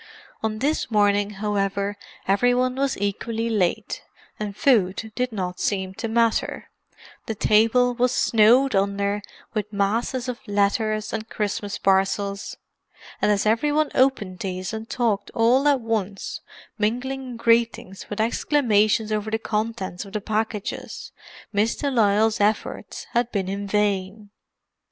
On 0.41 0.57
this 0.57 0.89
morning, 0.89 1.29
however, 1.29 1.95
every 2.27 2.55
one 2.55 2.73
was 2.75 2.97
equally 2.97 3.49
late, 3.51 4.01
and 4.39 4.57
food 4.57 5.11
did 5.13 5.31
not 5.31 5.59
seem 5.59 5.93
to 5.93 6.07
matter; 6.07 6.71
the 7.27 7.35
table 7.35 7.93
was 7.93 8.11
"snowed 8.11 8.73
under" 8.73 9.21
with 9.53 9.71
masses 9.71 10.27
of 10.27 10.39
letters 10.47 11.13
and 11.13 11.29
Christmas 11.29 11.77
parcels, 11.77 12.57
and 13.21 13.31
as 13.31 13.45
every 13.45 13.71
one 13.71 13.91
opened 13.93 14.39
these 14.39 14.73
and 14.73 14.89
talked 14.89 15.29
all 15.35 15.67
at 15.67 15.81
once, 15.81 16.41
mingling 16.79 17.37
greetings 17.37 18.07
with 18.09 18.19
exclamations 18.19 19.11
over 19.11 19.29
the 19.29 19.37
contents 19.37 20.03
of 20.03 20.13
the 20.13 20.19
packages, 20.19 21.11
Miss 21.53 21.75
de 21.75 21.91
Lisle's 21.91 22.41
efforts 22.41 23.05
had 23.13 23.31
been 23.31 23.47
in 23.47 23.67
vain. 23.67 24.31